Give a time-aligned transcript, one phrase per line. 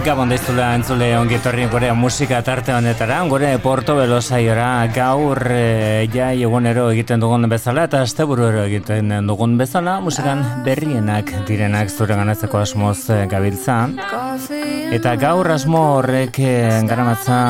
[0.00, 6.30] Gabon daizula entzule ongi etorri gore musika tarte honetara, gore Porto Belosaiora gaur e, ja
[6.32, 13.10] egunero egiten dugun bezala eta asteburuero egiten dugun bezala musikan berrienak direnak zure ganatzeko asmoz
[13.10, 13.76] e, gabiltza.
[14.96, 16.54] Eta gaur asmo horrek e,
[16.88, 17.40] garamatza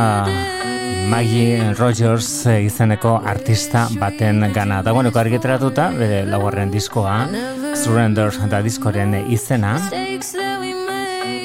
[1.11, 4.83] Maggie Rogers izeneko artista baten gana.
[4.83, 7.27] Da bueno, argitratuta, bere laugarren diskoa,
[7.75, 9.77] Surrender da diskoren izena.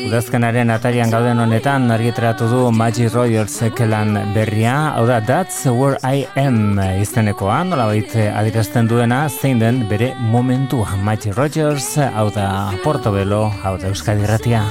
[0.05, 6.27] Udazkenaren atarian gauden honetan argitratu du Maggie Rogers ekelan berria, hau da That's Where I
[6.37, 13.47] Am izenekoa, nola baita adirazten duena, zein den bere momentu Maggie Rogers, hau da Portobelo,
[13.63, 14.61] hau da Euskadi Ratia.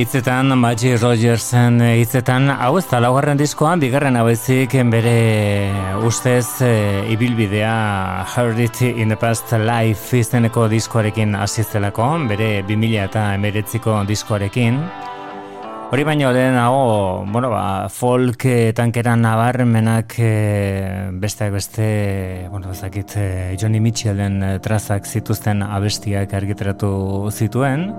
[0.00, 5.12] Hitzetan, Maggie Rogersen hitzetan, hau ez da laugarren diskoan, bigarren abezik bere
[6.06, 6.70] ustez e,
[7.12, 14.80] ibilbidea Heard It in the Past Life izeneko diskoarekin asiztelako, bere 2000 eta emeretziko diskoarekin.
[15.90, 23.16] Hori den hau, bueno, ba, folk tankeran nabarmenak e, besteak beste, bueno, ezakit,
[23.60, 27.90] Johnny Mitchellen trazak zituzten abestiak argiteratu zituen,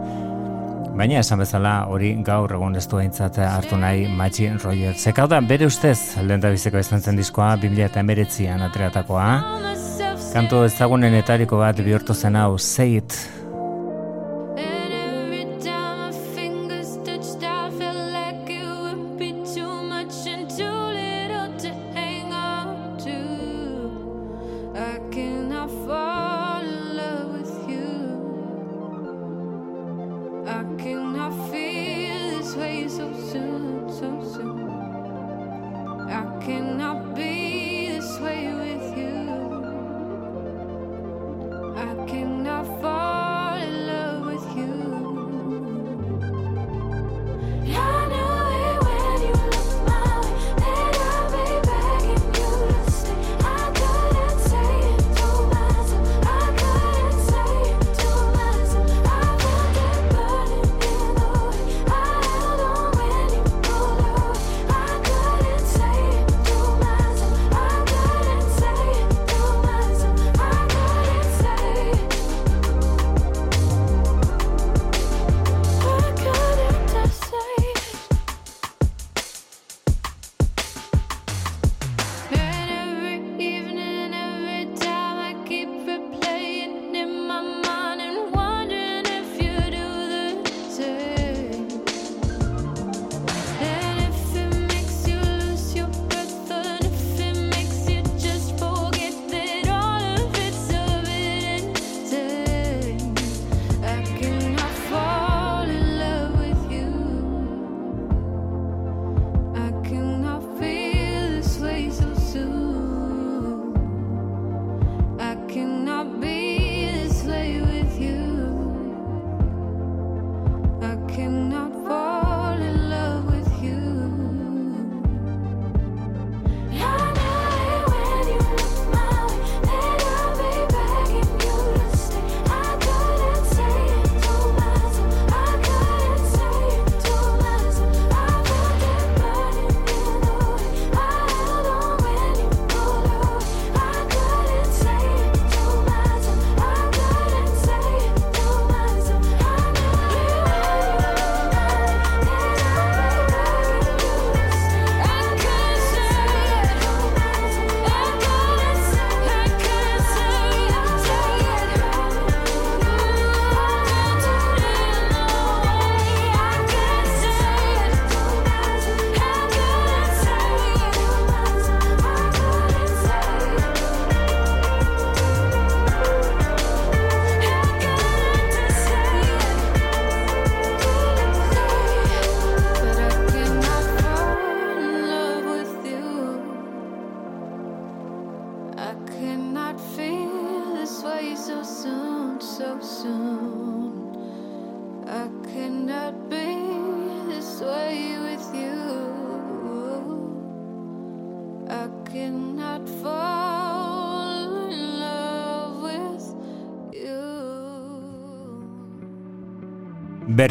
[0.92, 4.98] Baina esan bezala hori gaur egon ez duaintzat hartu nahi Maggi Roger.
[5.00, 9.30] Zekau da bere ustez lehen da biziko izan zen diskoa 2000 eta emeretzian atreatakoa.
[10.34, 13.00] Kantu ezagunen etariko bat bihurtu zen hau Say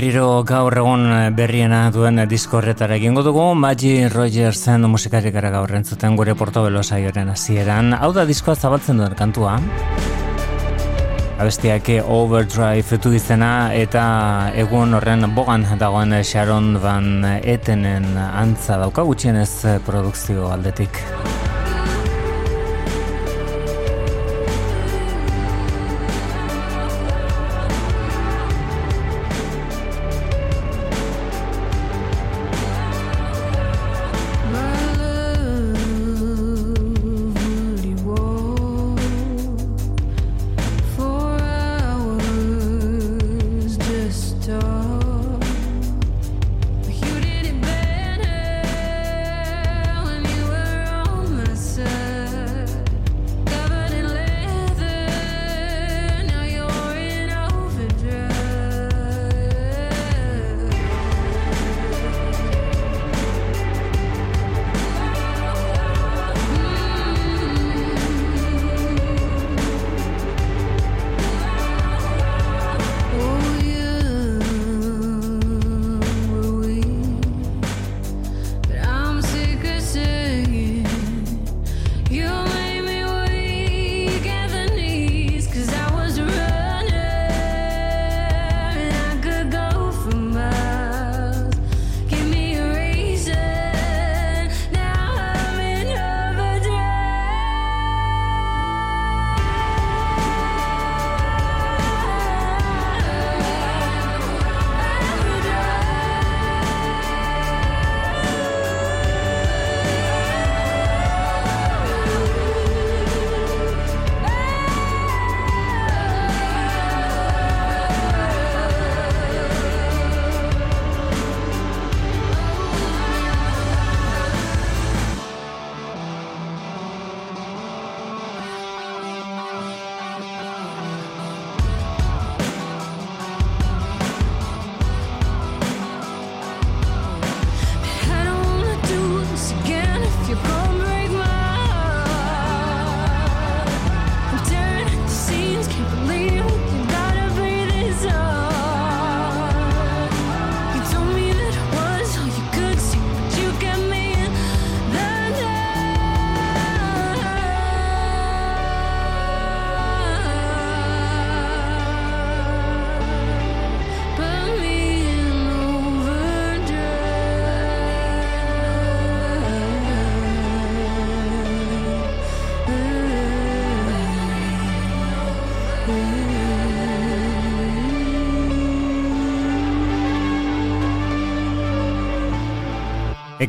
[0.00, 1.02] Berriro gaur egon
[1.36, 7.92] berriena duen diskorretara egingo dugu Maggi Rogersen musikari gara gaur entzuten gure portobelo saioaren hasieran.
[7.92, 9.58] Hau da diskoa zabaltzen duen kantua.
[11.36, 14.06] Abestiak Overdrive du izena eta
[14.64, 20.96] egun horren bogan dagoen Sharon Van Etenen antza dauka gutxienez produkzio aldetik.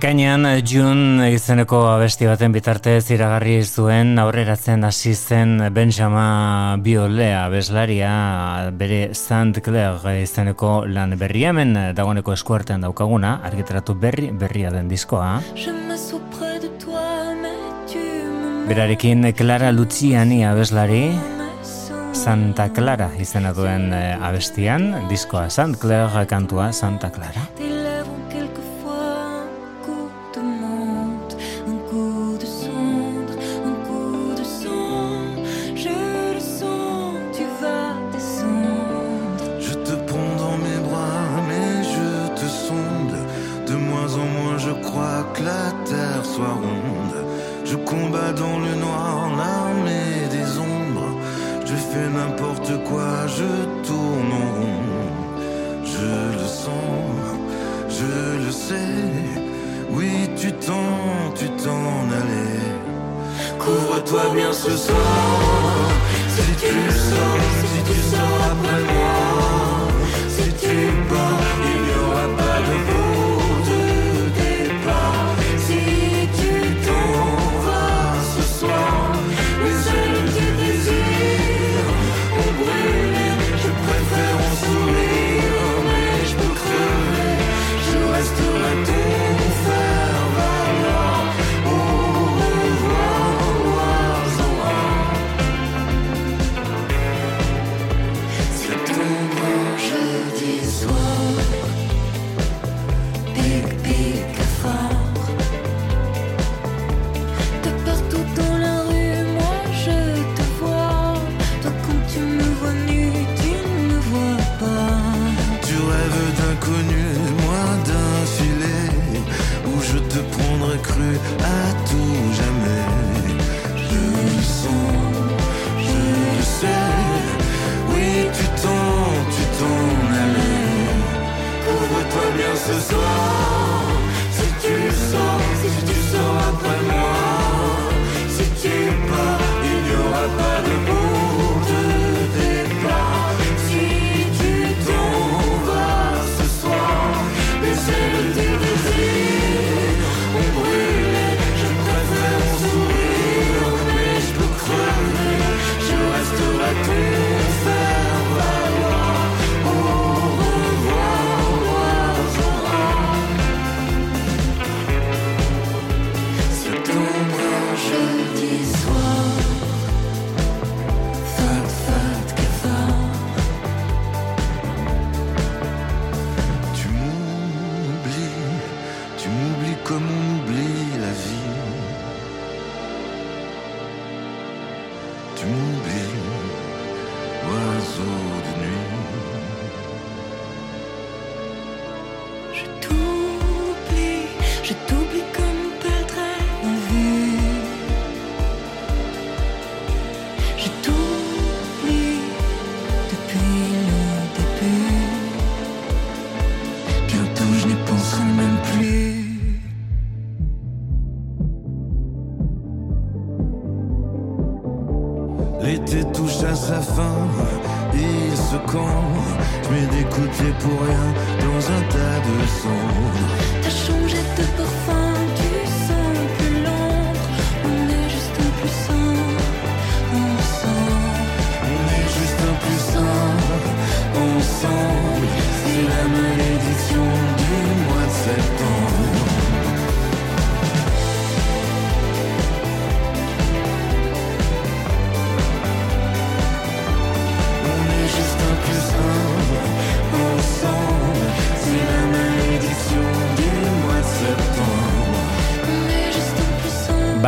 [0.01, 8.15] Ekainean June izeneko abesti baten bitartez iragarri zuen aurreratzen hasi zen Benjamin Biolea bezlaria
[8.79, 15.37] bere Saint Clair izeneko lan berri hemen dagoeneko eskuartean daukaguna argitaratu berri berria den diskoa.
[18.73, 21.05] Berarekin Clara Luciani abeslari
[22.17, 25.51] Santa Clara izena duen eh, abestian diskoa.
[25.53, 27.50] Saint Clair kantua Santa Clara
[51.91, 53.51] fais n'importe quoi, je
[53.87, 54.83] tourne en rond.
[55.93, 57.03] Je le sens,
[57.89, 58.97] je le sais.
[59.91, 62.69] Oui, tu t'en, tu t'en allais.
[63.59, 65.17] Couvre-toi bien ce soir.
[66.35, 66.75] Si tu
[67.09, 69.13] sors, si tu sors après moi,
[70.29, 70.75] si tu
[71.09, 71.80] pars.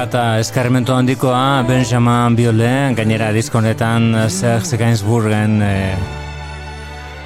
[0.04, 5.72] Eta eskarmento handikoa Benjamin Biole, gainera diskonetan Serge Gainsbourgen e,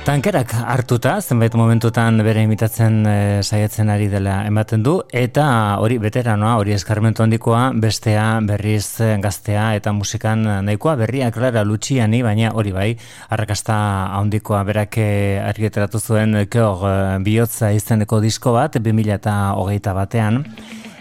[0.05, 5.47] tankerak hartuta, zenbait momentutan bere imitatzen e, saiatzen ari dela ematen du, eta
[5.81, 10.95] hori veteranoa, hori eskarmento handikoa, bestea berriz gaztea eta musikan nahikoa.
[11.01, 12.91] Berria Clara Luciani, baina hori bai,
[13.33, 13.77] arrakasta
[14.19, 16.85] handikoa berak eh, argiteratu zuen keur
[17.25, 20.45] bihotza izeneko disko bat, 2008 batean,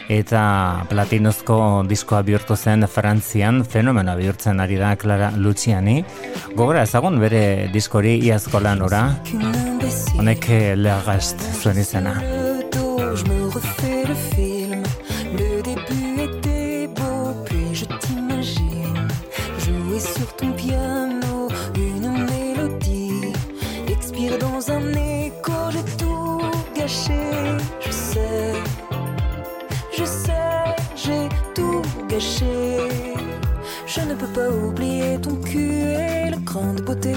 [0.08, 1.58] eta platinozko
[1.88, 6.02] diskoa bihurtu zen Frantzian fenomena bihurtzen ari da Clara Luciani.
[6.54, 9.04] Gogora ezagun bere diskori iazko lan ora.
[10.18, 12.16] Honek lehagast zuen izena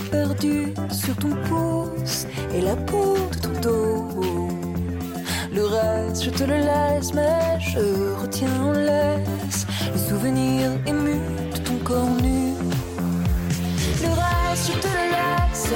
[0.09, 4.49] perdu sur ton pouce et la peau de ton dos.
[5.53, 11.19] Le reste, je te le laisse, mais je retiens en laisse le souvenir ému
[11.53, 12.53] de ton corps nu.
[14.01, 15.73] Le reste, je te le laisse.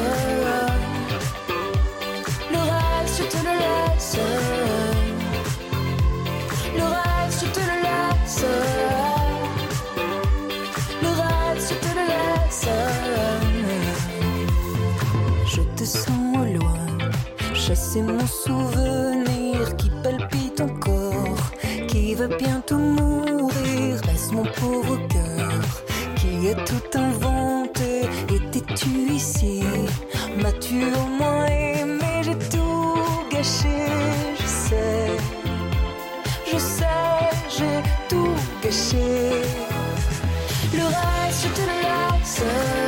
[2.52, 4.18] Le reste, je te le laisse.
[6.78, 9.13] Le reste, je te le laisse.
[17.74, 21.52] Chasser mon souvenir qui palpite encore,
[21.88, 24.00] qui va bientôt mourir.
[24.06, 25.60] Laisse mon pauvre cœur
[26.16, 28.02] qui a tout inventé.
[28.30, 29.64] Étais-tu ici?
[30.40, 32.22] M'as-tu au moins aimé?
[32.22, 32.96] J'ai tout
[33.32, 33.80] gâché,
[34.40, 35.08] je sais.
[36.52, 36.86] Je sais,
[37.56, 39.42] j'ai tout gâché.
[40.78, 42.83] Le reste, je te laisse.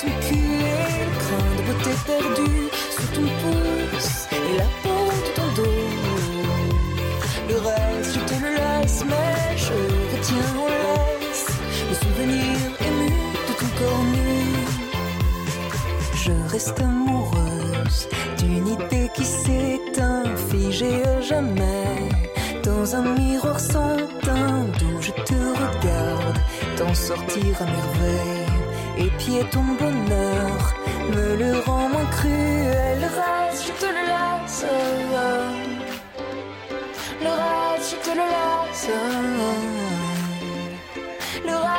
[0.00, 2.50] Ton cul et le crin de beauté perdu
[2.94, 5.88] sur ton pouce et la peau de ton dos.
[7.48, 9.76] Le reste, je te le laisse, mais je
[10.12, 11.46] retiens en laisse
[11.88, 12.56] le souvenir
[12.88, 13.10] ému
[13.48, 14.38] de ton corps nu.
[16.24, 18.08] Je reste amoureuse
[18.38, 22.08] d'une idée qui s'éteint, figée à jamais
[22.62, 26.38] dans un miroir sans teint d'où je te regarde,
[26.76, 28.47] t'en sortir à merveille.
[29.00, 30.74] Et puis ton bonheur
[31.14, 32.98] me le rend moins cruel.
[33.00, 34.64] Le reste, je te le laisse.
[37.22, 38.88] Le reste, je te le laisse.
[41.44, 41.77] Le reste,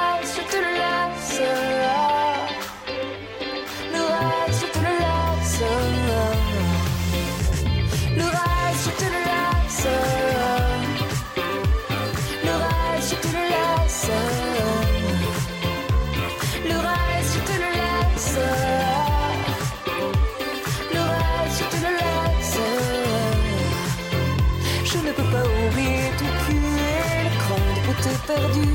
[28.40, 28.69] perdu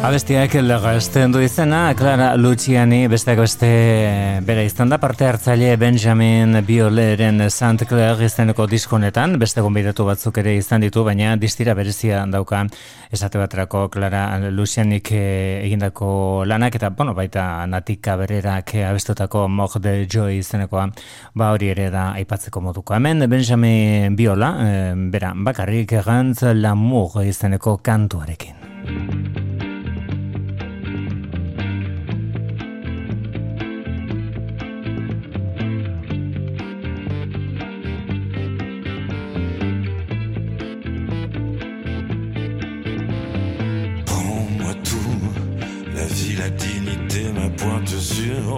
[0.00, 3.68] Abestiak legazten du izena, Clara Luciani besteak beste
[4.46, 10.54] bere izan da parte hartzaile Benjamin Bioleren Saint Clair izeneko diskonetan, beste gonbidatu batzuk ere
[10.56, 12.62] izan ditu, baina distira berezia dauka
[13.12, 20.06] esate baterako Clara Lucianik eh, egindako lanak, eta bueno, baita natika bererak abestutako Mog de
[20.08, 20.88] Joy izenekoa,
[21.34, 22.96] ba hori ere da aipatzeko moduko.
[22.96, 29.49] Hemen Benjamin Biola, eh, bera, bakarrik gantz lamur izeneko kantuarekin.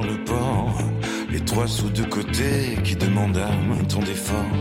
[0.00, 0.78] Le port.
[1.30, 3.50] Les trois sous de côté qui demandent à
[3.88, 4.56] ton d'effort.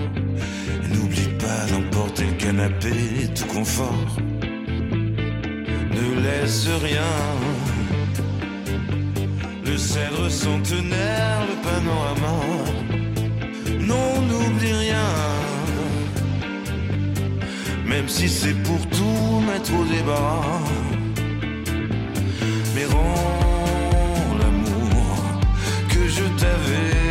[0.84, 2.94] Et N'oublie pas d'emporter le canapé,
[3.36, 4.18] tout confort.
[5.98, 7.14] Ne laisse rien.
[9.66, 12.36] Le cèdre centenaire, le panorama.
[13.80, 15.10] Non, n'oublie rien.
[17.86, 20.42] Même si c'est pour tout mettre au débat.
[22.76, 22.86] Mais
[26.42, 27.11] devil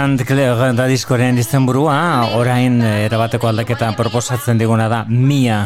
[0.00, 1.94] Saint Clair eh, da diskoren izenburua,
[2.38, 5.58] orain eh, erabateko aldaketa proposatzen diguna da Mia.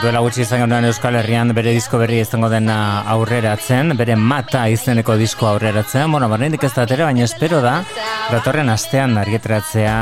[0.00, 4.62] Duela gutxi izan genuen Euskal Herrian bere disko berri izango dena eh, aurreratzen, bere mata
[4.72, 7.74] izeneko disko aurreratzen, bueno, barren ez da atera, baina espero da,
[8.30, 9.98] datorren astean argitratzea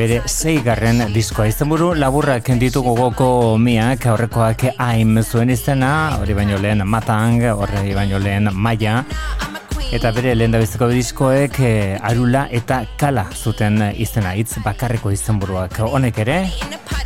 [0.00, 1.50] bere zeigarren diskoa.
[1.52, 7.92] Izan buru, laburrak enditu gogoko miak, aurrekoak aim zuen izena, hori baino lehen matang, hori
[8.00, 9.02] baino lehen maia,
[9.90, 11.70] eta bere lehen dabeziko diskoek e,
[12.06, 15.80] Arula eta Kala zuten eh, izena, hitz bakarriko izenburuak.
[15.82, 16.36] Honek ere,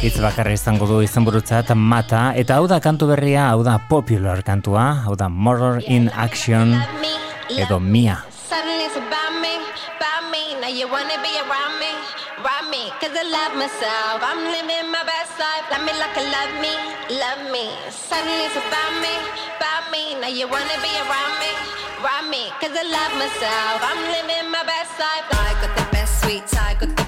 [0.03, 4.85] hitz bakarra izango du izenburutzat mata, eta hau da kantu berria, hau da popular kantua,
[5.07, 6.77] hau da Murder in Action,
[7.57, 8.21] edo Mia.
[13.01, 15.67] Cause I love myself, I'm living my best life.
[15.71, 16.75] Love me like I love me,
[17.21, 17.69] love me.
[17.91, 19.15] Suddenly it's about me,
[19.57, 20.15] about me.
[20.21, 21.74] Now you wanna be around me.
[22.05, 23.81] around me, cause I love myself.
[23.83, 25.25] I'm living my best life.
[25.31, 27.04] I got the best sweets, I got the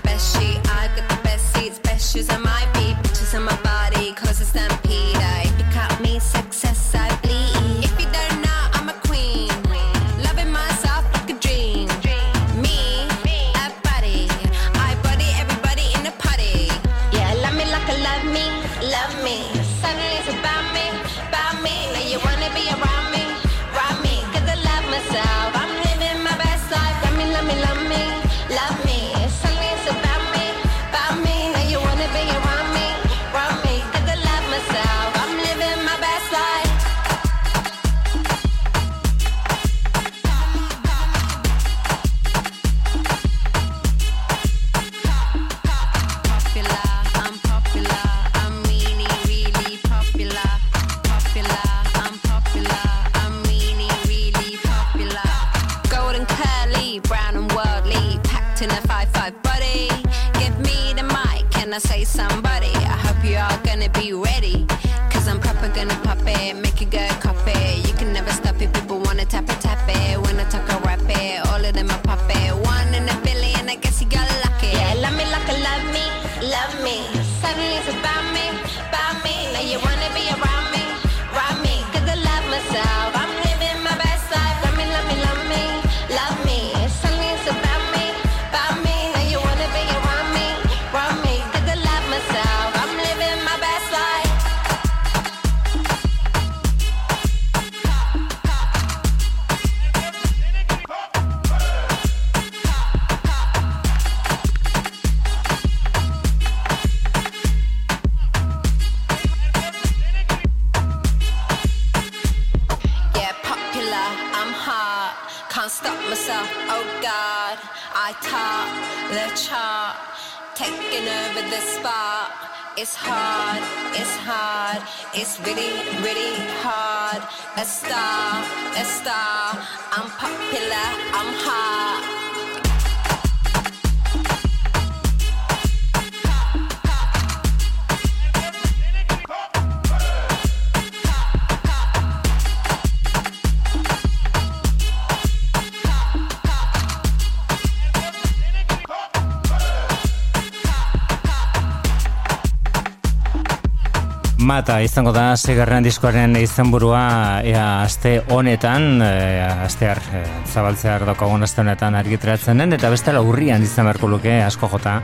[154.66, 157.02] Mata izango da segarren diskoaren izenburua
[157.46, 163.62] ea aste honetan, e, astear e, zabaltzear daukagun aste honetan argitaratzen den, eta bestela urrian
[163.62, 164.96] izan beharko luke asko jota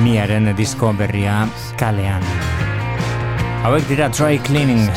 [0.00, 1.42] miaren disko berria
[1.76, 2.24] kalean.
[3.68, 4.88] Hauek dira dry cleaning.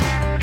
[0.00, 0.33] night.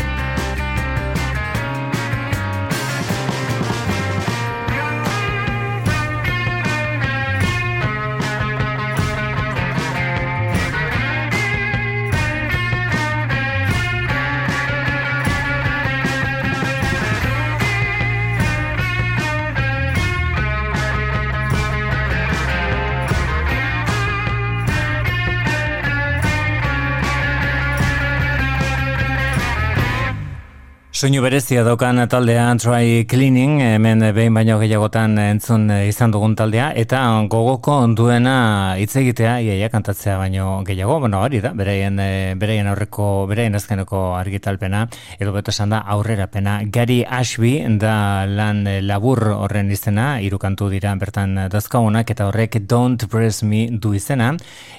[31.01, 36.99] Soinu berezia daukan taldea Try Cleaning, hemen behin baino gehiagotan entzun izan dugun taldea, eta
[37.25, 41.97] gogoko duena hitz egitea, iaia kantatzea baino gehiago, bueno, hori da, bereien,
[42.37, 44.83] bereien aurreko, bereien azkeneko argitalpena,
[45.17, 46.59] edo beto esan da aurrerapena.
[46.69, 53.41] Gary Ashby da lan labur horren izena, irukantu dira bertan dazkaunak, eta horrek Don't Press
[53.41, 54.35] Me du izena,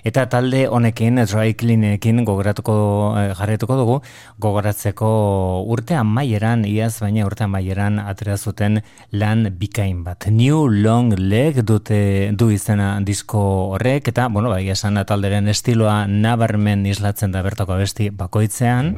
[0.06, 2.78] eta talde honekin, Try Cleaningekin gogoratuko,
[3.42, 4.00] jarretuko dugu,
[4.38, 5.12] gogoratzeko
[5.66, 8.80] urtean maieran, iaz baina urtean maieran atera zuten
[9.12, 10.28] lan bikain bat.
[10.30, 13.42] New Long Leg dute du izena disko
[13.74, 18.94] horrek, eta, bueno, bai, esan talderen estiloa nabarmen islatzen da bertako besti bakoitzean.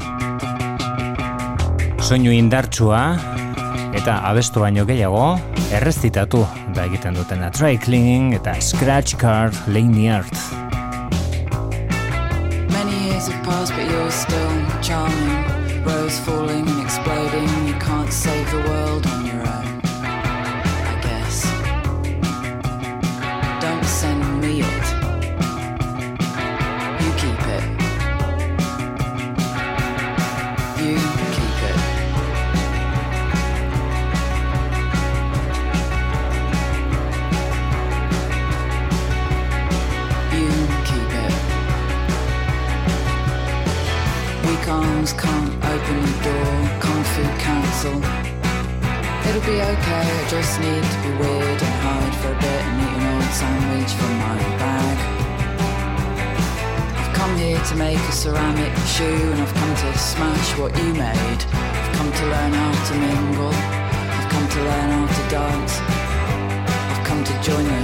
[2.05, 3.05] Soinu indartsua,
[3.97, 5.39] eta abestu baino gehiago,
[5.75, 6.43] errezitatu
[6.75, 7.51] da egiten dutena.
[7.55, 10.35] Try Cleaning eta Scratch Card Lanyard.
[12.75, 15.64] Many years have passed, but you're still charming.
[15.85, 17.49] Rose falling and exploding.
[17.67, 19.81] You can't save the world on your own.
[20.93, 21.45] I guess.
[23.61, 24.87] Don't send me it.
[27.03, 27.65] You keep it.
[30.81, 30.97] You
[31.37, 31.79] keep it.
[40.35, 40.51] You
[40.89, 41.35] keep it.
[44.47, 45.13] Weak arms
[46.25, 46.55] door.
[46.81, 47.97] Kung Fu Council.
[49.29, 50.05] It'll be okay.
[50.21, 53.31] I just need to be weird and hide for a bit and eat an old
[53.41, 54.99] sandwich from my bag.
[56.99, 60.89] I've come here to make a ceramic shoe and I've come to smash what you
[60.95, 61.43] made.
[61.79, 63.55] I've come to learn how to mingle.
[64.17, 65.75] I've come to learn how to dance.
[66.93, 67.84] I've come to join the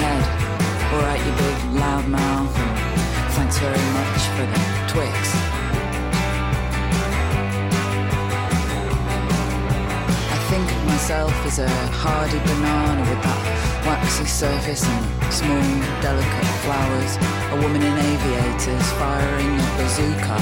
[0.93, 2.53] Alright, you big loud mouth.
[3.35, 4.59] Thanks very much for the
[4.91, 5.15] Twix.
[10.35, 11.69] I think of myself as a
[12.03, 13.41] hardy banana with that
[13.87, 15.63] waxy surface and small,
[16.01, 17.15] delicate flowers.
[17.51, 20.37] A woman in aviators firing a bazooka.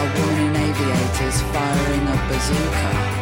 [0.00, 3.21] A woman in aviators firing a bazooka.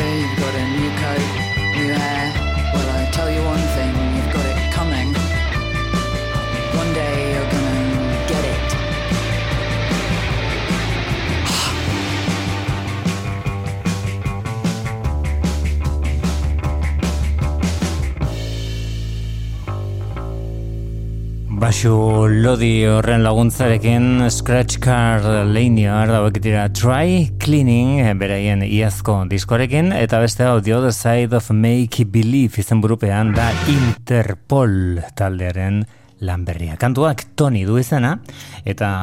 [0.00, 1.32] You've got a new coat,
[1.76, 2.32] new hair.
[2.72, 3.60] Well, I tell you one
[21.82, 30.22] Basu lodi horren laguntzarekin Scratch Card Lanier hauek dira Try Cleaning beraien iazko diskorekin eta
[30.22, 35.82] beste hau The Other Side of Make Believe izen burupean da Interpol taldearen
[36.22, 36.78] lanberria.
[36.78, 38.20] Kantuak Tony du izena
[38.62, 38.94] eta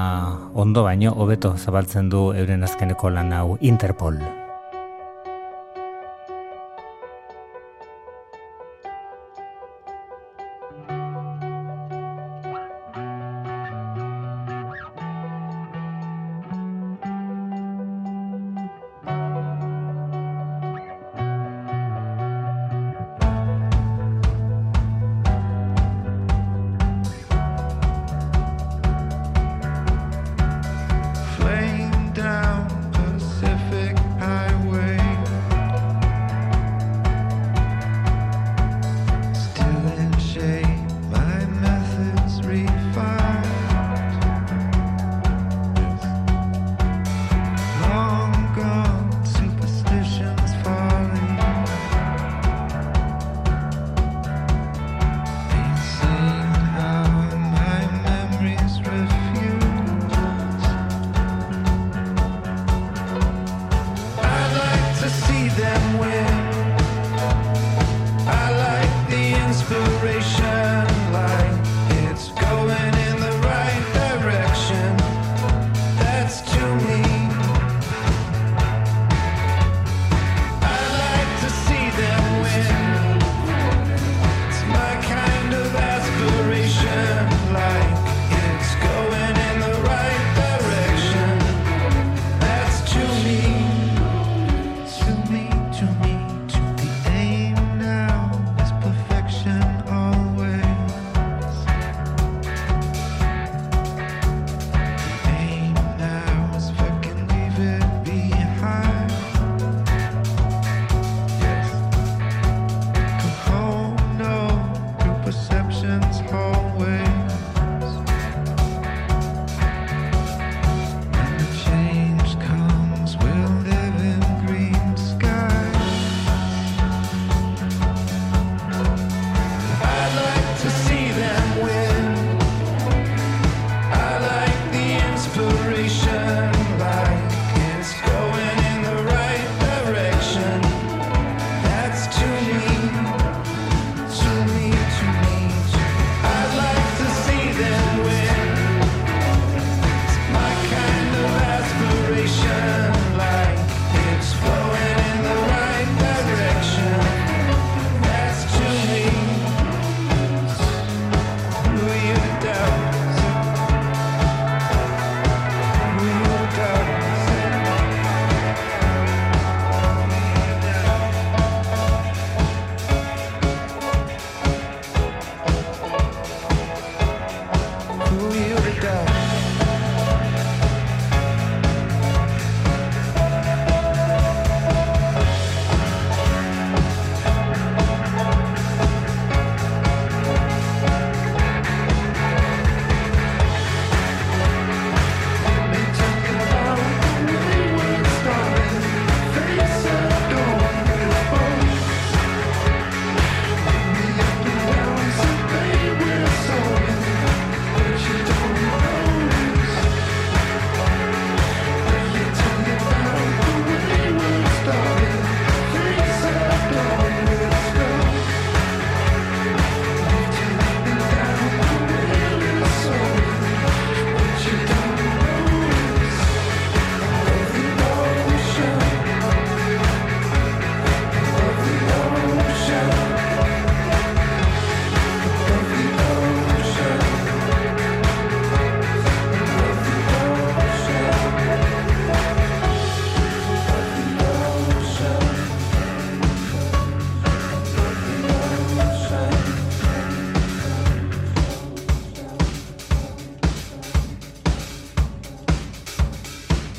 [0.55, 4.23] ondo baino hobeto zabaltzen du euren azkeneko lan hau Interpol.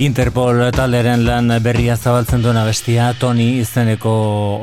[0.01, 4.14] Interpol talderen lan berria zabaltzen duena bestia Tony izeneko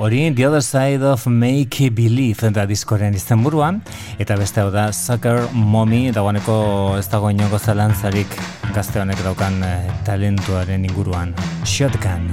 [0.02, 3.70] hori The Other Side of Make Believe da diskoren izenburua.
[4.18, 6.60] Eta beste hau da Sucker Mommy dagoeneko
[6.98, 8.34] ez dago inoko zalantzarik
[8.74, 11.38] gazte honek daukan eh, talentuaren inguruan.
[11.70, 12.32] Shotgun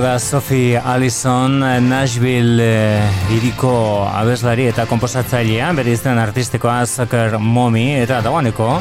[0.00, 8.22] da Sophie Allison Nashville eh, iriko abeslari eta komposatzailea bere izten artistikoa Sucker Mommy eta
[8.24, 8.72] dagoeneko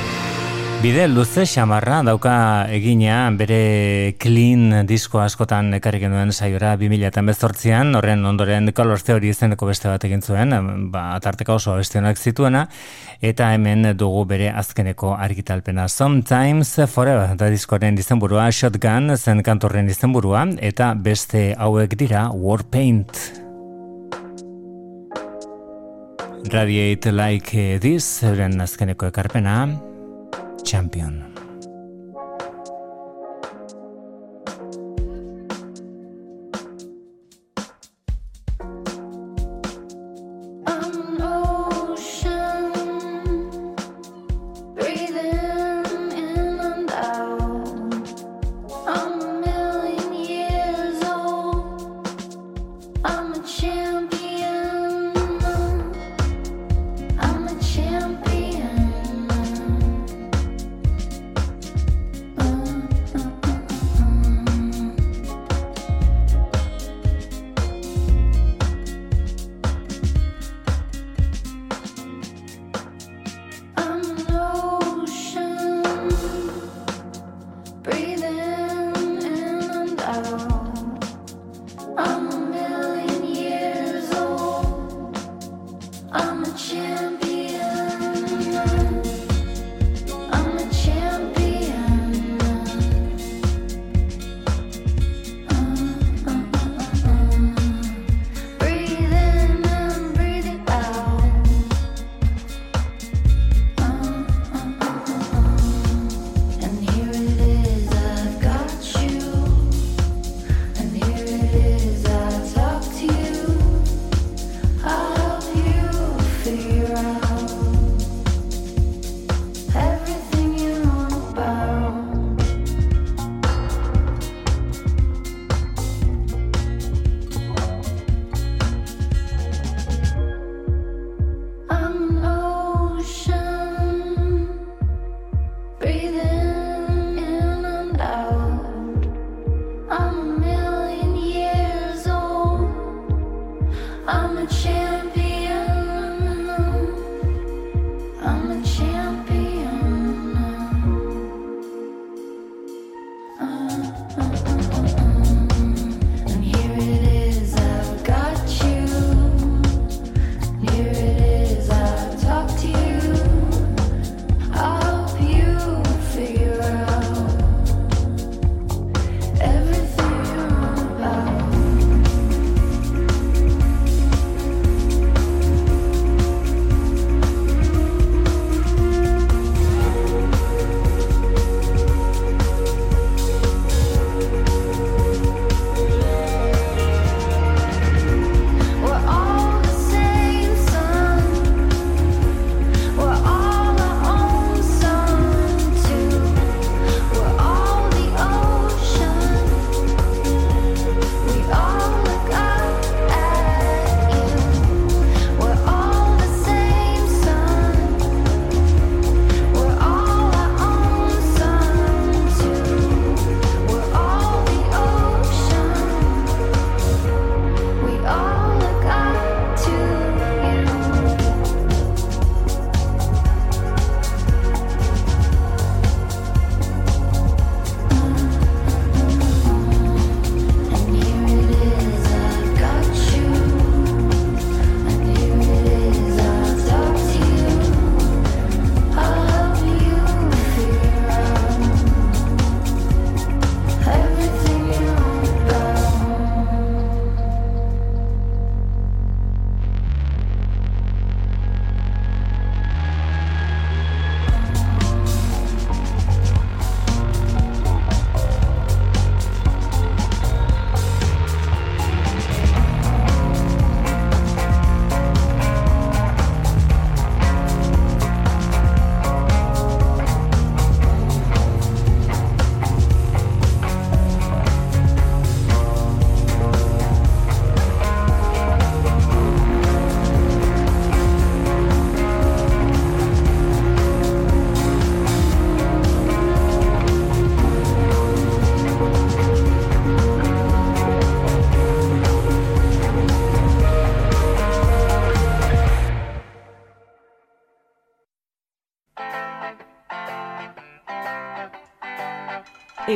[0.80, 2.34] Bide luze xamarra dauka
[2.72, 9.90] egina bere clean disko askotan ekarri genuen saiora 2018an, horren ondoren Color Theory izeneko beste
[9.92, 10.56] bat egin zuen,
[10.94, 12.62] ba, atarteka oso bestionak zituena,
[13.20, 15.90] eta hemen dugu bere azkeneko argitalpena.
[15.92, 23.20] Sometimes Forever da diskoren izenburua, Shotgun zen kantorren izenburua, eta beste hauek dira Warpaint.
[26.56, 29.89] Radiate Like This, euren azkeneko ekarpena,
[30.64, 31.29] champion.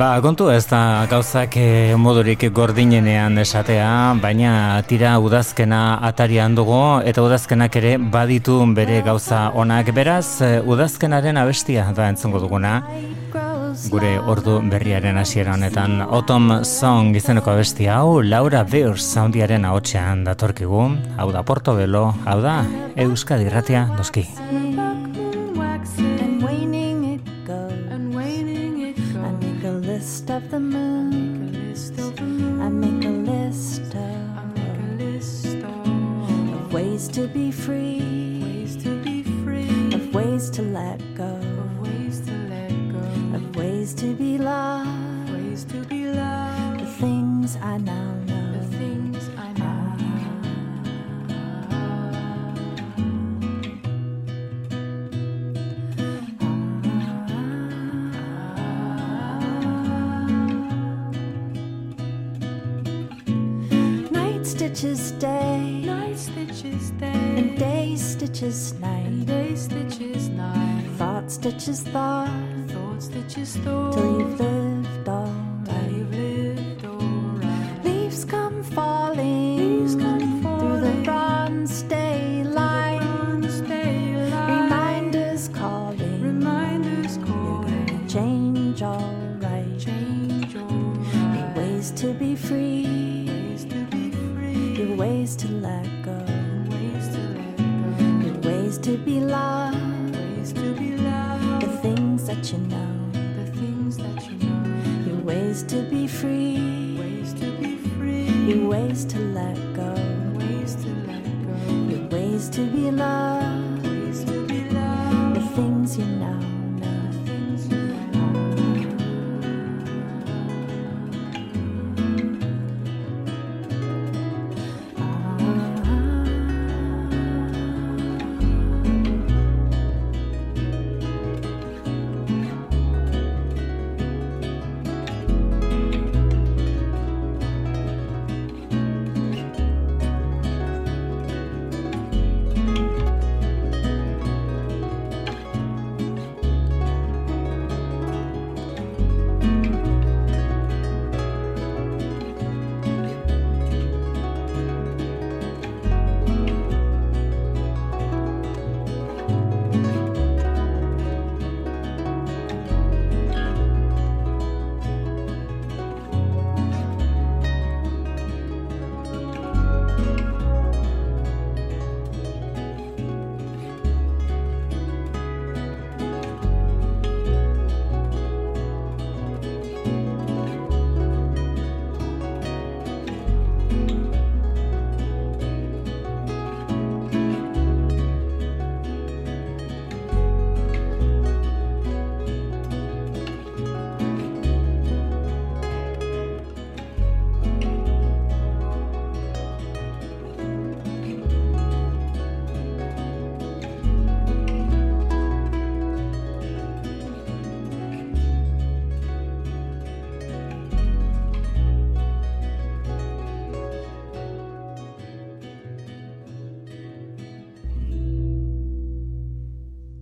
[0.00, 4.52] Ba, kontu ez da gauzak eh, modurik gordinenean esatea, baina
[4.88, 11.84] tira udazkena atarian dugu, eta udazkenak ere baditu bere gauza onak beraz, eh, udazkenaren abestia
[11.92, 12.78] da entzungo duguna.
[13.92, 20.88] Gure ordu berriaren hasiera honetan Autumn Song izeneko abestia hau Laura Beers soundiaren ahotsean datorkigu.
[21.20, 22.62] Hau da Portobelo, hau da
[22.96, 24.24] Euskadi Irratia, noski.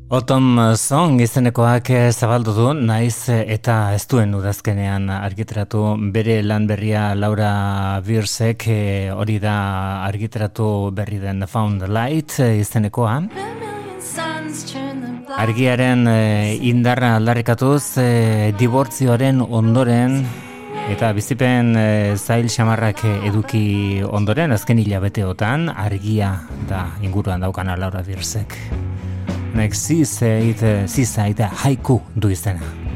[0.09, 5.83] Autumn Song izenekoak zabaldu du, naiz eta ez duen udazkenean argitratu
[6.15, 9.59] bere lan berria Laura Birsek eh, hori da
[10.07, 13.19] argitratu berri den Found Light izenekoa.
[15.45, 18.09] Argiaren eh, indarra aldarrikatuz e,
[18.57, 20.23] dibortzioaren ondoren
[20.89, 21.75] eta bizipen
[22.17, 28.57] zail xamarrak eduki ondoren azken hilabeteotan argia da inguruan daukana Laura Birsek.
[29.59, 32.88] Nek zizait, zizait haiku du izena.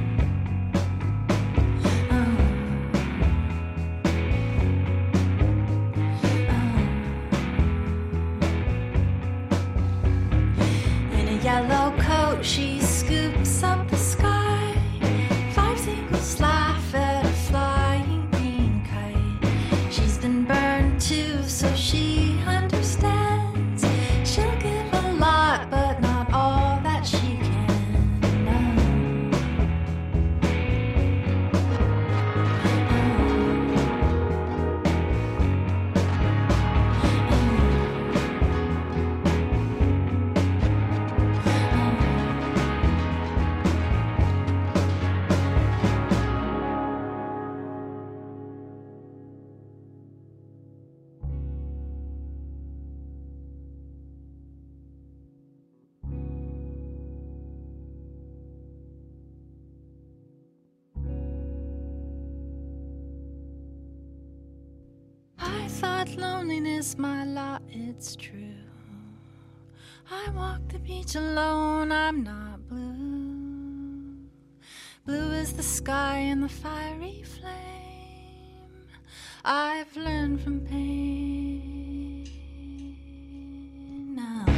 [70.35, 74.17] walk the beach alone, I'm not blue.
[75.07, 78.87] Blue is the sky and the fiery flame.
[79.45, 82.25] I've learned from pain
[84.15, 84.52] now.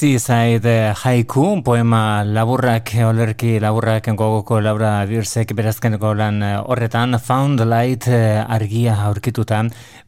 [0.00, 8.06] Suicide Haiku, poema laburrak, olerki laburrak gogoko Laura Birsek berazkeneko lan eh, horretan Found Light
[8.08, 9.58] eh, argia aurkituta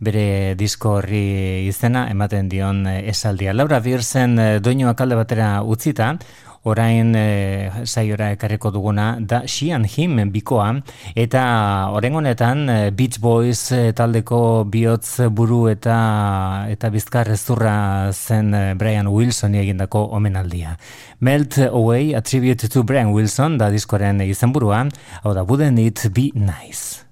[0.00, 3.52] bere disko horri izena ematen dion eh, esaldia.
[3.52, 6.14] Laura Birsen doinoak alde batera utzita,
[6.64, 10.68] orain e, saiora ekarriko duguna da She and Him bikoa
[11.16, 11.42] eta
[11.90, 15.98] oren honetan eh, Beach Boys eh, taldeko bihotz buru eta
[16.70, 20.76] eta bizkar ezurra zen Brian Wilsoni egindako omenaldia.
[21.20, 24.86] Melt Away A Tribute to Brian Wilson da diskoren izenburua,
[25.22, 27.11] hau da Wouldn't It Be Nice.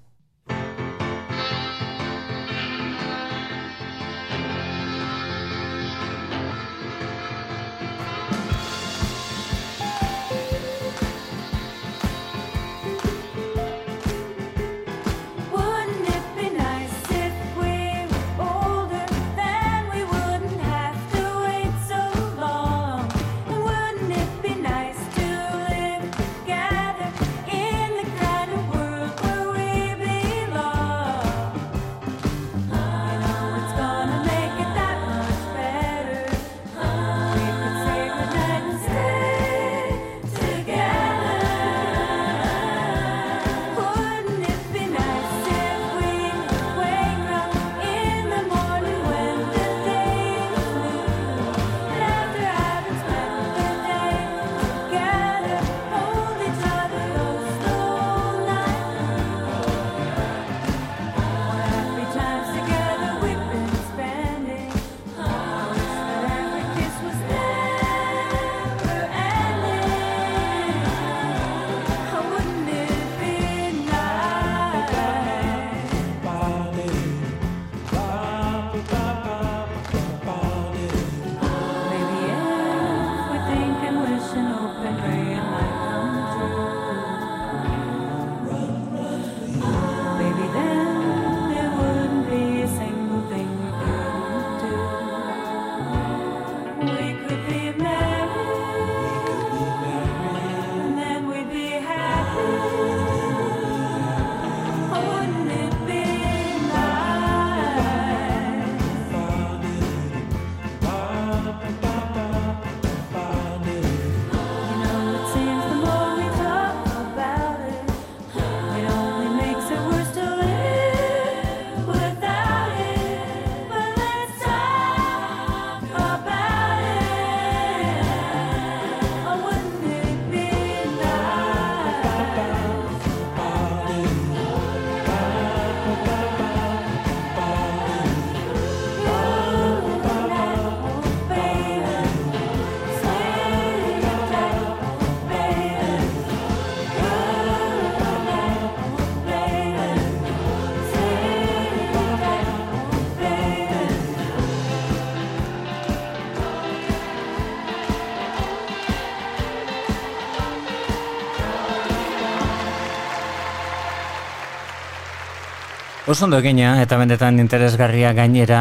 [166.11, 168.57] Oso ondo egina, eta benetan interesgarria gainera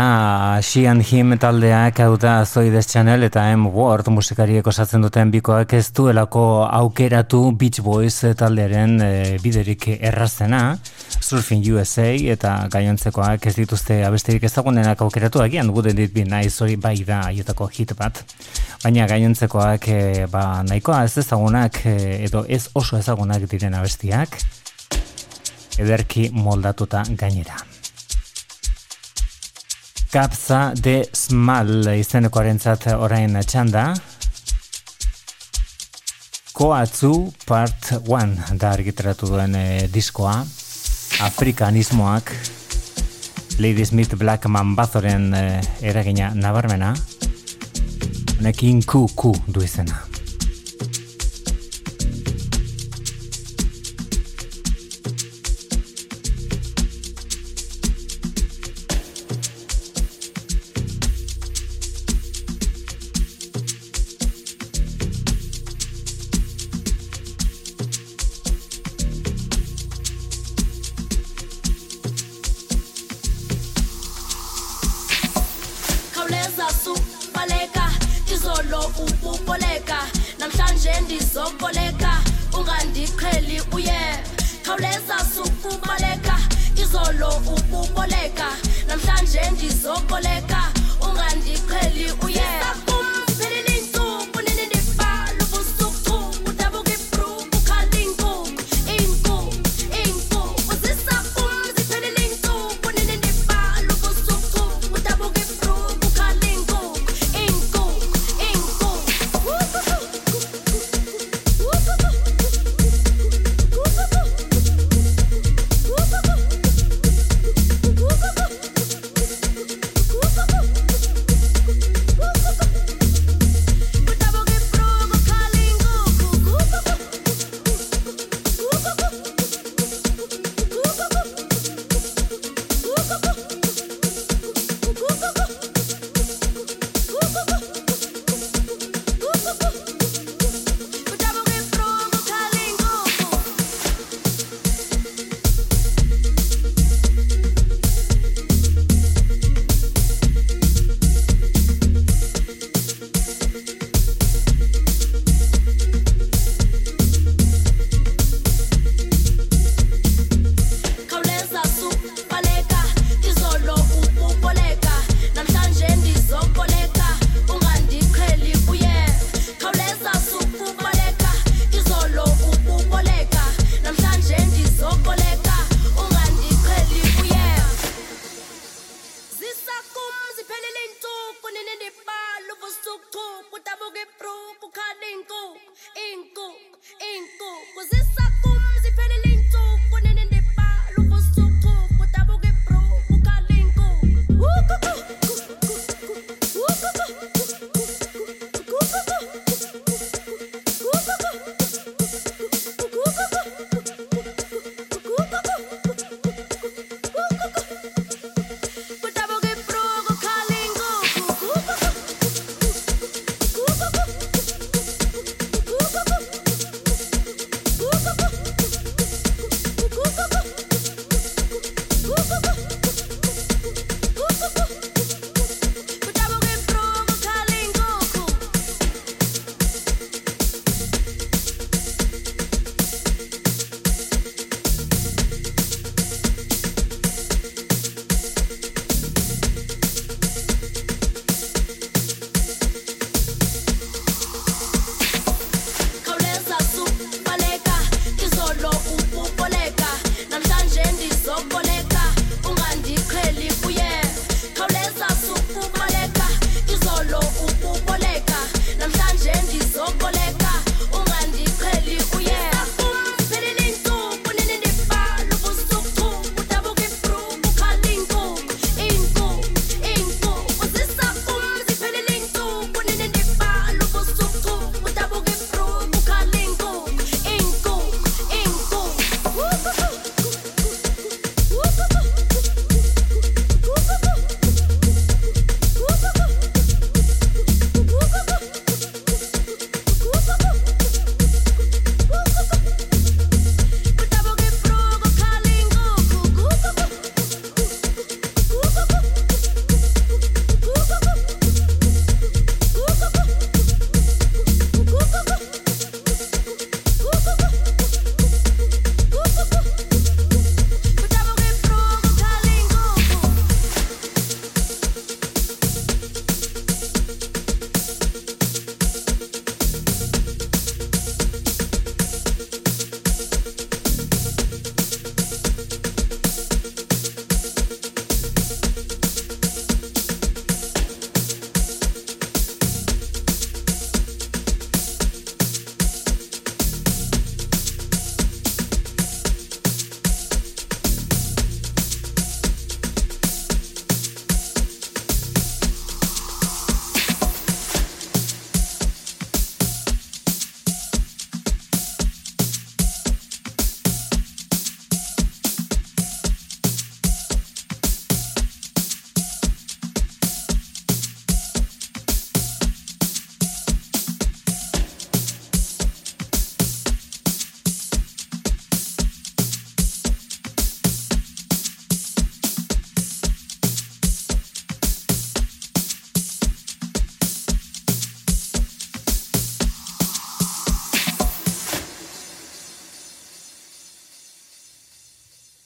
[0.63, 5.89] Xian Him taldeak hau da Zoides Channel eta M Word musikariek osatzen duten bikoak ez
[5.91, 9.11] duelako aukeratu Beach Boys taldearen e,
[9.43, 10.77] biderik errazena
[11.19, 16.79] Surfing USA eta gainontzekoak ez dituzte abesterik ezagunenak aukeratu agian guden dit bi nahi zori
[16.79, 18.23] bai da aietako hit bat.
[18.85, 21.99] Baina gainontzekoak e, ba, nahikoa ez ezagunak e,
[22.31, 24.39] edo ez oso ezagunak diren abestiak
[25.81, 27.57] ederki moldatuta gainera.
[30.11, 33.93] Kapza de Smal izenekoaren zat orain txanda.
[36.61, 37.13] Koatzu
[37.47, 40.35] Part 1 da argitratu duen e, diskoa.
[41.25, 42.35] Afrikanismoak
[43.63, 45.47] Lady Smith Black Mambazoren e,
[45.81, 46.93] eragina nabarmena.
[48.41, 50.10] Honekin ku ku du izena.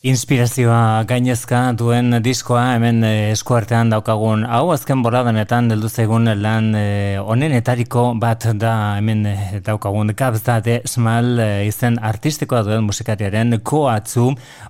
[0.04, 4.42] Inspirazioa gainezka duen diskoa hemen eh, eskuartean daukagun.
[4.44, 10.12] Hau azken boradanetan heldu zaigun lan eh, onenetariko bat da hemen eh, daukagun.
[10.12, 14.26] Gabs da de Small eh, izen artistikoa duen musikariaren koatzu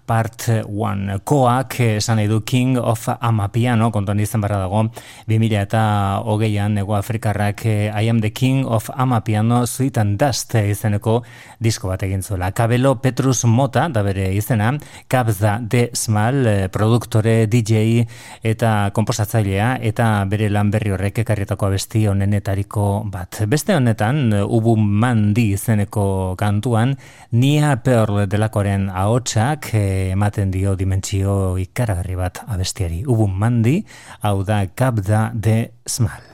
[0.06, 4.84] part 1 koak esan nahi du King of Amapiano kontuan izan barra dago.
[5.26, 5.82] 2000 eta
[6.30, 11.24] hogeian ego Afrikarrak I am the King of Amapiano Sweet and Dust izeneko
[11.58, 12.54] disko bat egin zuela.
[12.54, 14.70] Kabelo Petrus Mota da bere izena
[15.24, 18.02] Kabza de Smal, produktore, DJ
[18.44, 23.40] eta komposatzailea eta bere lan berri horrek ekarrietako abesti honenetariko bat.
[23.48, 26.92] Beste honetan, eh, Ubu Mandi izeneko kantuan,
[27.32, 33.00] Nia Pearl delakoaren ahotsak eh, ematen dio dimentsio ikaragarri bat abestiari.
[33.08, 33.78] Ubu Mandi,
[34.20, 36.33] hau da Kabza de Smal.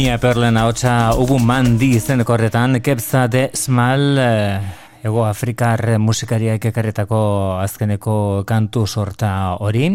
[0.00, 4.60] Tina Perlen ahotsa Ubu Mandi izeneko horretan Kepza de Smal eh,
[5.04, 7.18] Ego Afrikar musikariak ekarretako
[7.60, 8.14] azkeneko
[8.48, 9.90] kantu sorta hori.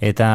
[0.00, 0.28] Eta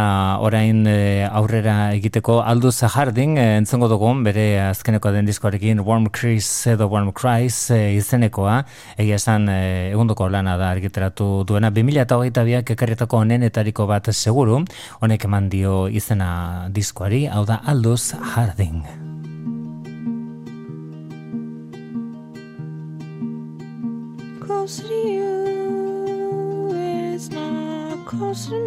[0.46, 6.52] orain eh, aurrera egiteko Aldo Zahardin eh, entzengo dugun bere azkeneko den diskoarekin Warm Cries
[6.76, 8.60] edo Warm Cries izenekoa.
[8.94, 11.74] Egia esan egundoko lana da argiteratu duena.
[11.74, 14.62] 2008ak ekarretako onenetariko bat seguru
[15.02, 17.26] honek eman dio izena diskoari.
[17.26, 19.15] Hau da Aldo Zahardin.
[28.18, 28.65] 可是。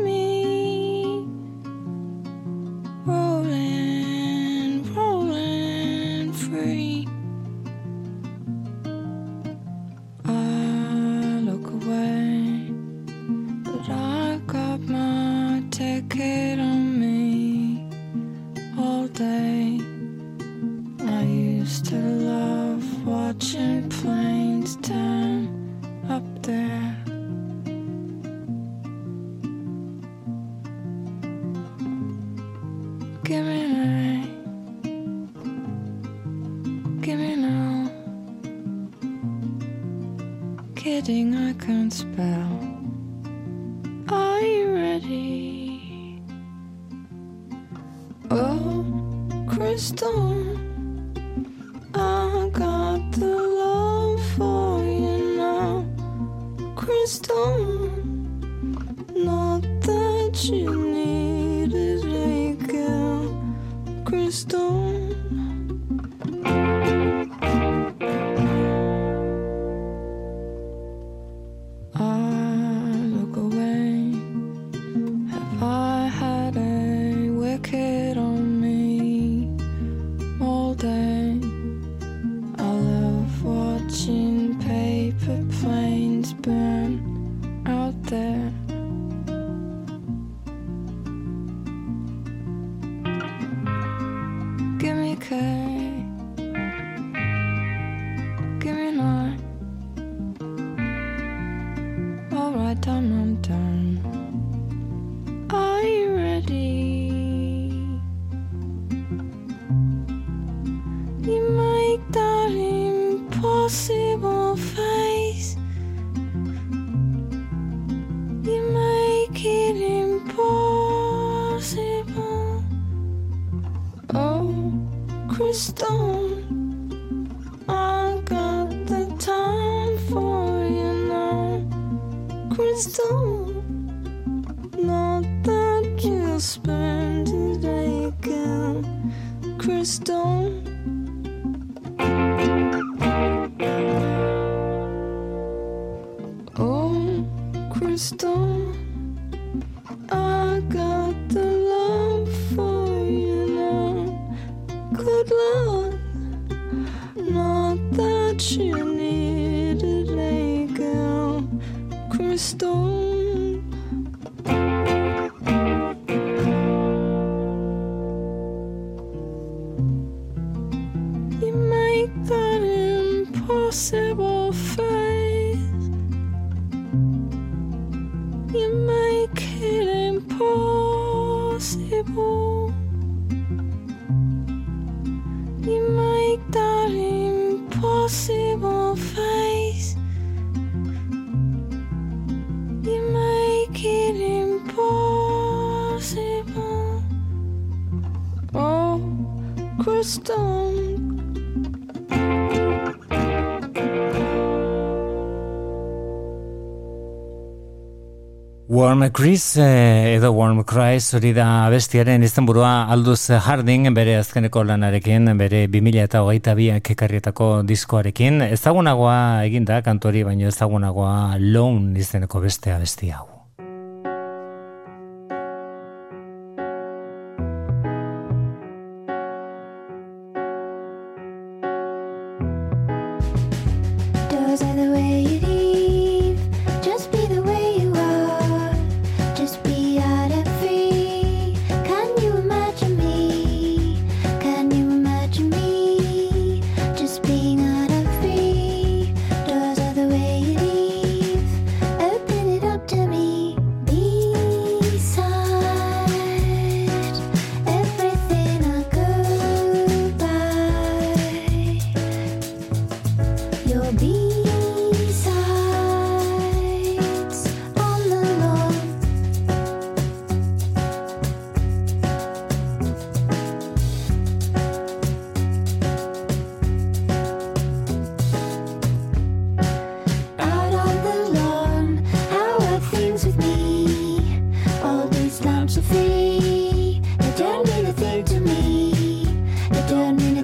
[209.13, 215.65] Chris eh, edo Warm Cries hori da bestiaren izenburua Aldus Harding bere azkeneko lanarekin bere
[215.71, 218.43] 2000 eta hogeita biak ekarrietako diskoarekin.
[218.51, 223.38] Ezagunagoa eginda kantori baino ezagunagoa Lone izeneko bestea abesti hau.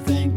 [0.04, 0.33] Think.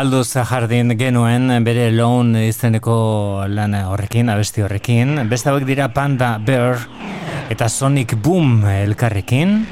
[0.00, 2.94] Aldo Zahardin genuen bere Lone izeneko
[3.52, 5.18] lan horrekin, abesti horrekin.
[5.28, 6.80] Beste hauek dira Panda Bear
[7.52, 9.66] eta Sonic Boom elkarrekin.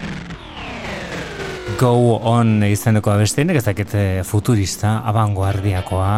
[1.80, 6.12] Go On izeneko abestienek ez dakit eh, futurista, abangoardiakoa,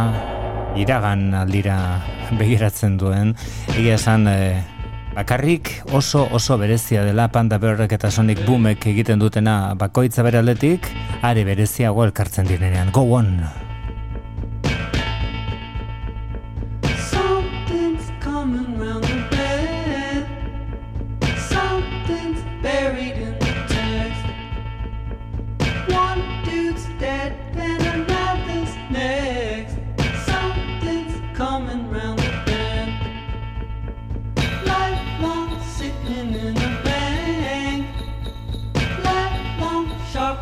[0.74, 1.78] iragan aldira
[2.35, 3.37] begiratzen duen.
[3.77, 4.37] Egia esan e,
[5.15, 10.91] bakarrik oso oso berezia dela Panda Bearrek eta Sonic Boomek egiten dutena bakoitza bere aldetik,
[11.23, 12.91] are bereziago elkartzen direnean.
[12.91, 13.69] Go On!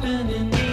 [0.01, 0.68] happening.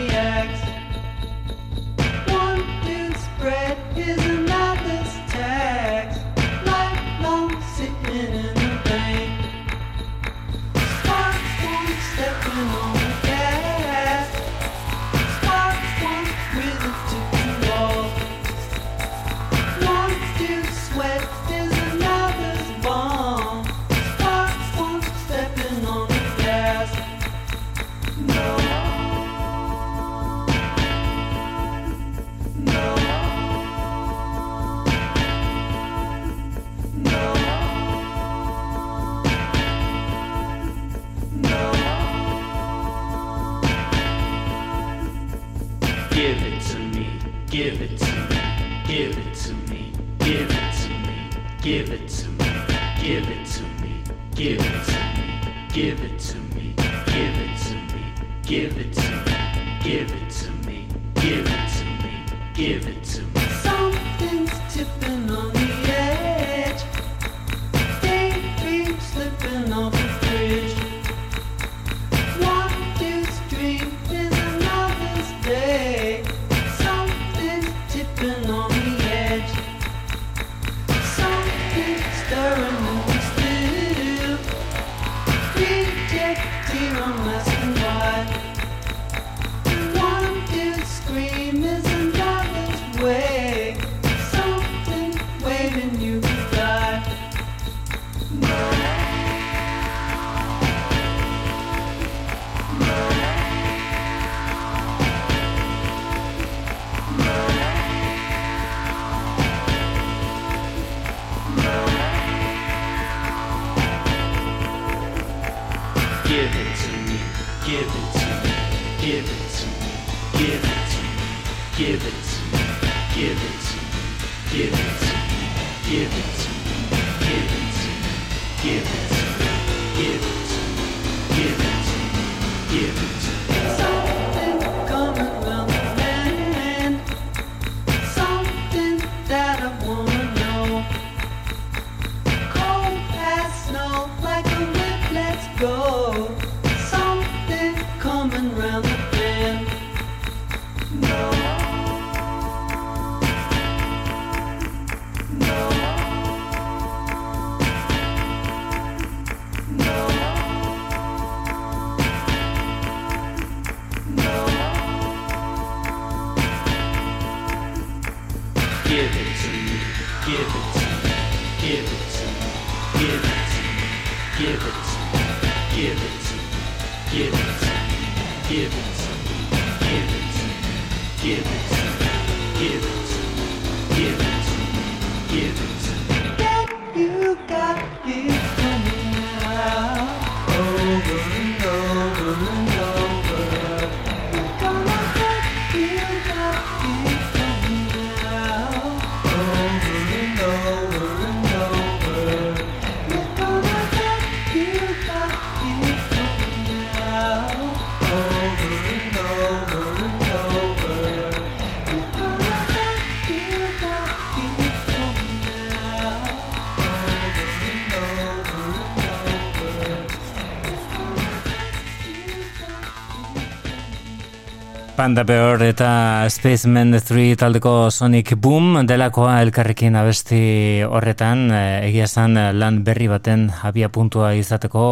[225.06, 232.34] Panda Bear eta Spaceman 3 taldeko Sonic Boom delakoa elkarrekin abesti horretan eh, egia zan
[232.42, 234.88] eh, lan berri baten abia puntua izateko.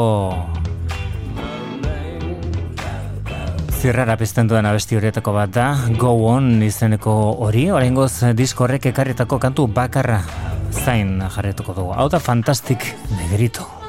[3.81, 5.67] Zirrara pizten duen abesti horietako bat da
[5.97, 7.71] Go On izeneko hori.
[7.73, 10.21] Horrengoz eh, disko horrek ekarretako kantu bakarra
[10.69, 11.95] zain jarretuko dugu.
[11.97, 13.82] Hau da Fantastic Negrito Fantastic Negrito.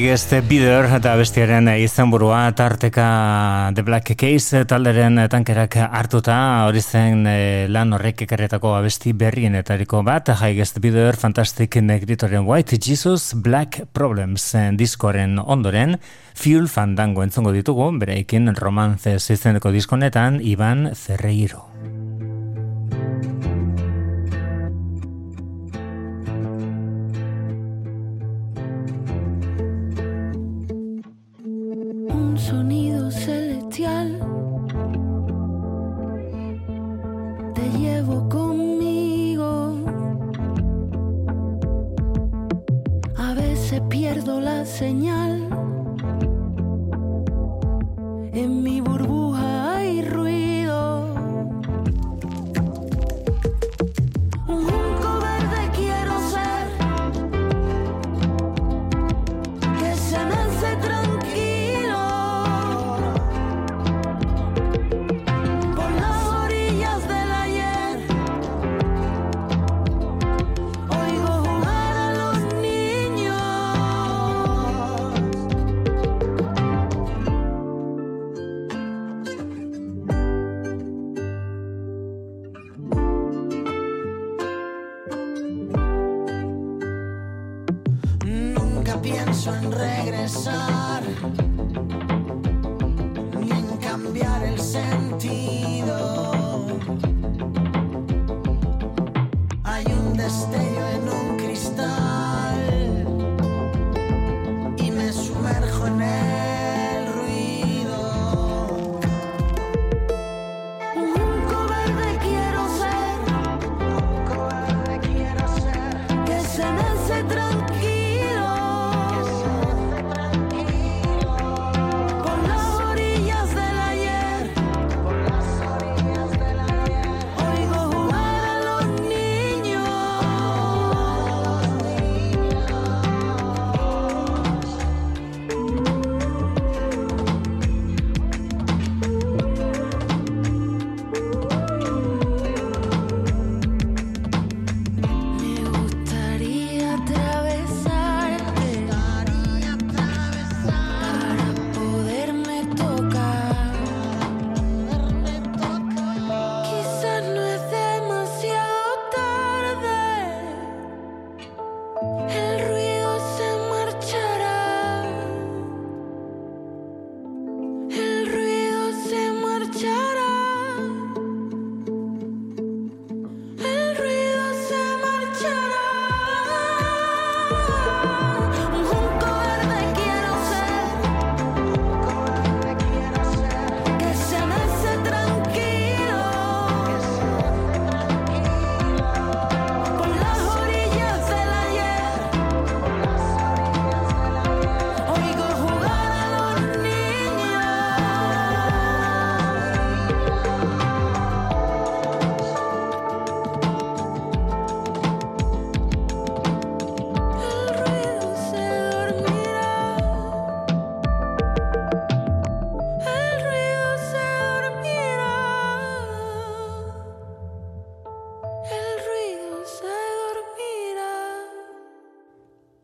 [0.00, 6.38] Biggest Bidder eta bestiaren izenburua tarteka The Black Case talderen tankerak hartuta
[6.70, 7.34] hori zen e,
[7.68, 15.36] lan horrek ekarretako abesti berrienetariko bat Highest Bidder, Fantastic Negritorian White Jesus, Black Problems diskoaren
[15.36, 15.98] ondoren
[16.32, 21.66] Fuel Fandango entzongo ditugu, bereikin romantze izeneko diskonetan Ivan Ferreiro.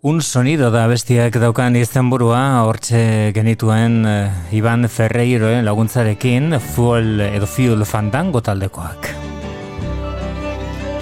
[0.06, 7.82] Un sonido da bestiak daukan izenburua, hortxe genituen eh, Iban Ferreiroen laguntzarekin Fuel edo Fuel
[7.82, 9.08] Fandango taldekoak.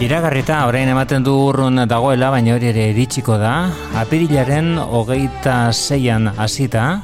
[0.01, 3.53] Iragarrita orain ematen du urrun dagoela, baina hori ere iritsiko da.
[4.01, 7.03] Apirilaren hogeita zeian hasita,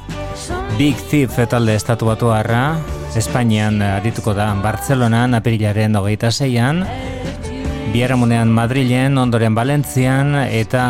[0.79, 2.79] Big Thief talde estatu batuarra,
[3.13, 6.81] Espainian arituko da Bartzelonan apirilaren hogeita zeian,
[7.93, 10.89] Biaramunean Madrilen, ondoren Valentzian eta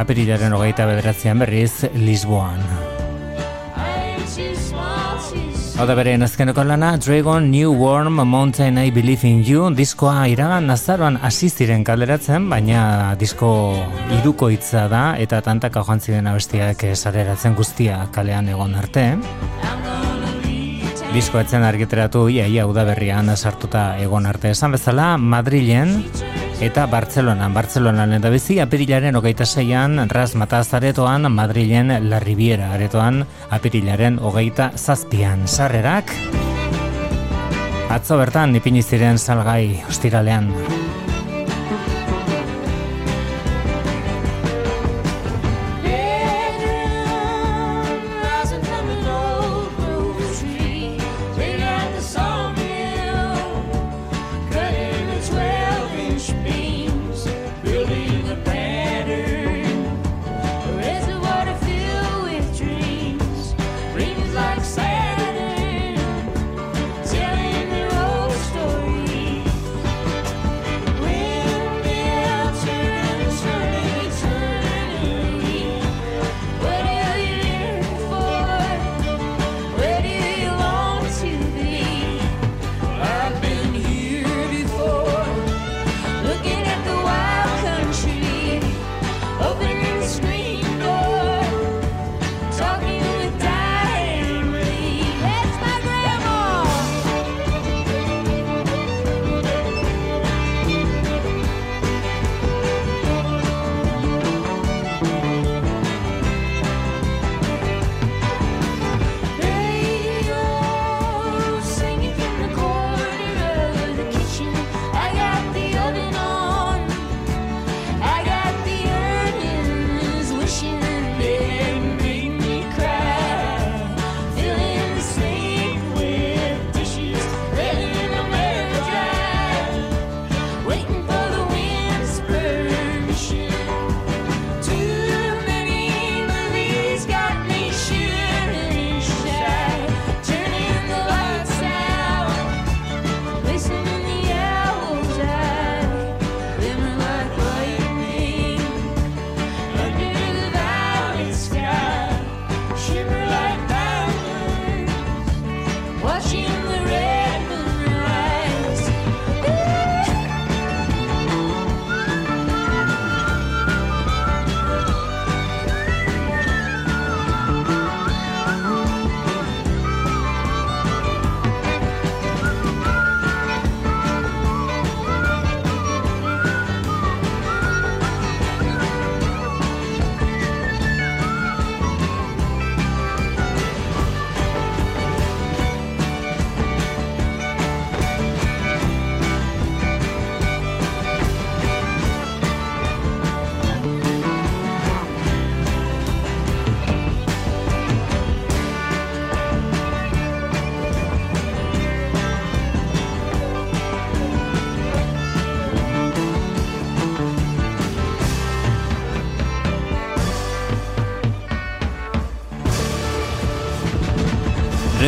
[0.00, 2.64] apirilaren hogeita bederatzean berriz Lisboan.
[5.80, 10.66] Hau da bere azkeneko lana, Dragon New Warm Mountain I Believe in You diskoa iragan
[10.68, 13.48] nazaroan hasi ziren kalderatzen, baina disko
[14.18, 19.06] iruko hitza da eta tantaka joan ziren abestiak sareratzen guztia kalean egon arte.
[21.14, 25.96] Disko etzen argiteratu ia ia udaberrian sartuta egon arte esan bezala Madrilen
[26.60, 27.54] eta Bartzelonan.
[27.56, 34.70] Bartzelonan eta bizi apirilaren hogeita zeian Ras Mataz aretoan Madrilen La Riviera aretoan apirilaren hogeita
[34.76, 35.48] zazpian.
[35.48, 36.12] Sarrerak
[37.90, 40.52] atzo bertan ipini ziren salgai ostiralean.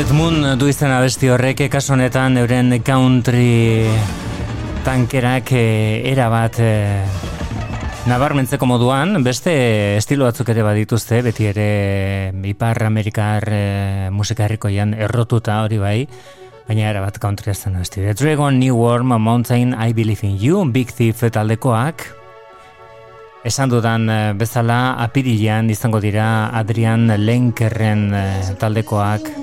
[0.03, 3.85] Red Moon du izena abesti horrek kasu honetan euren country
[4.83, 7.05] tankerak eh, era bat eh,
[8.11, 9.53] nabarmentzeko moduan, beste
[10.01, 11.66] estilo batzuk ere badituzte, beti ere
[12.51, 16.01] Ipar Amerikar eh, musika herrikoian errotuta hori bai,
[16.66, 18.03] baina era bat country zen abesti.
[18.03, 22.09] The Dragon, New Worm, Mountain, I Believe in You, Big Thief taldekoak,
[23.43, 29.41] Esan dudan eh, bezala apirilean izango dira Adrian Lenkerren eh, taldekoak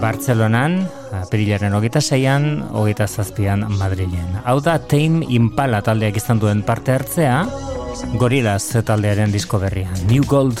[0.00, 0.82] Bartzelonan,
[1.16, 4.40] apirilaren hogeita zeian, hogeita zazpian Madrilen.
[4.44, 7.44] Hau da Tame Impala taldeak izan duen parte hartzea,
[8.20, 9.96] Gorillaz taldearen disko berrian.
[10.10, 10.60] New Gold.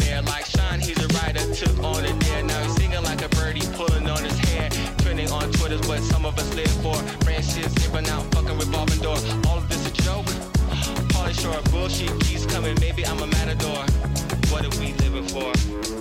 [6.01, 6.95] that some of us live for.
[7.23, 9.17] Branches zipping out, fucking revolving door.
[9.47, 10.25] All of this a joke?
[11.09, 13.85] Polish or bullshit keeps coming, maybe I'm a matador.
[14.51, 16.00] What are we living for?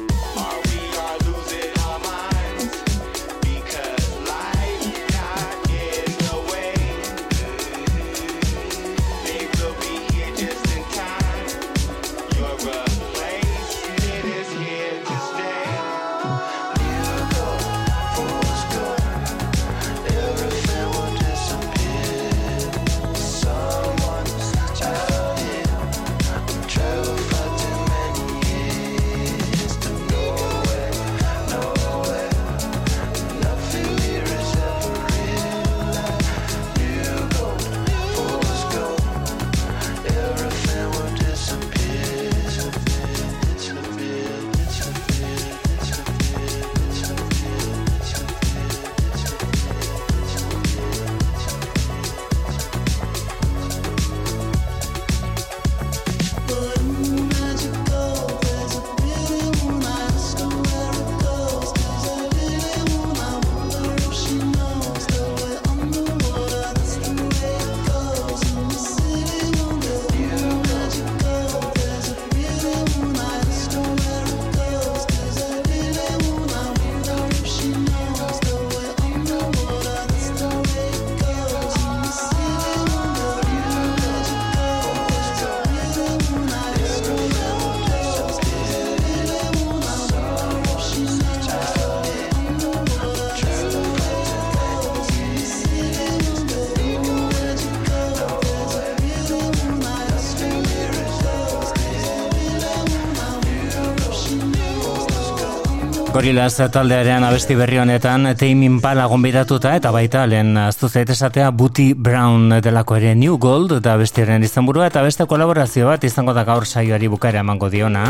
[106.31, 111.89] Gorillaz taldearen abesti berri honetan Tame Impala gonbidatuta eta baita lehen aztu zait esatea Booty
[112.07, 116.69] Brown delako ere New Gold da bestiaren izenburua eta beste kolaborazio bat izango da gaur
[116.71, 118.05] saioari bukara emango diona.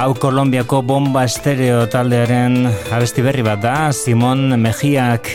[0.00, 5.28] Hau Kolombiako bomba estereo taldearen abesti berri bat da Simon Mejiak.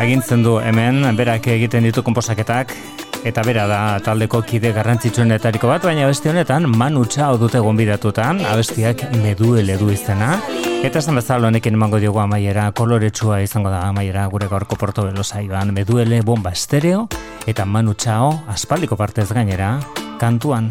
[0.00, 2.72] Agintzen du hemen berak egiten ditu komposaketak
[3.26, 9.76] Eta bera da taldeko kide garrantzitsuenetariko bat, baina beste honetan manutxa dute gonbidatutan, abestiak meduele
[9.80, 10.36] du izena.
[10.86, 15.42] Eta esan bezala honekin emango diogu amaiera, koloretsua izango da amaiera gure gaurko Porto Belosa
[15.42, 17.08] Iban, meduele bomba estereo,
[17.50, 19.80] eta manutxao aspaldiko partez gainera,
[20.22, 20.70] kantuan.